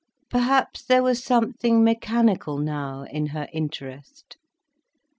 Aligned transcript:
Perhaps 0.31 0.81
there 0.85 1.03
was 1.03 1.23
something 1.23 1.83
mechanical, 1.83 2.57
now, 2.57 3.03
in 3.03 3.27
her 3.27 3.47
interest. 3.53 4.35